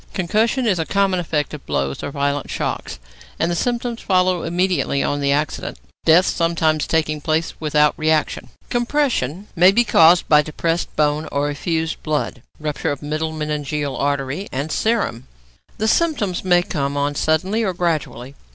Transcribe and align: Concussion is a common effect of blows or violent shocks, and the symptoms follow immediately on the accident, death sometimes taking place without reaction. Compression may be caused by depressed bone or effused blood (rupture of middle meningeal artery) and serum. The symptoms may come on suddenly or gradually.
Concussion 0.15 0.65
is 0.65 0.79
a 0.79 0.85
common 0.87 1.19
effect 1.19 1.53
of 1.53 1.63
blows 1.67 2.01
or 2.01 2.09
violent 2.09 2.49
shocks, 2.49 2.97
and 3.37 3.51
the 3.51 3.55
symptoms 3.55 4.01
follow 4.01 4.41
immediately 4.41 5.03
on 5.03 5.19
the 5.19 5.31
accident, 5.31 5.77
death 6.05 6.25
sometimes 6.25 6.87
taking 6.87 7.21
place 7.21 7.53
without 7.59 7.93
reaction. 7.97 8.49
Compression 8.71 9.47
may 9.55 9.71
be 9.71 9.83
caused 9.83 10.27
by 10.27 10.41
depressed 10.41 10.87
bone 10.95 11.29
or 11.31 11.51
effused 11.51 12.01
blood 12.01 12.41
(rupture 12.59 12.89
of 12.91 13.03
middle 13.03 13.31
meningeal 13.31 13.95
artery) 13.95 14.49
and 14.51 14.71
serum. 14.71 15.27
The 15.77 15.87
symptoms 15.87 16.43
may 16.43 16.63
come 16.63 16.97
on 16.97 17.13
suddenly 17.13 17.61
or 17.63 17.71
gradually. 17.73 18.33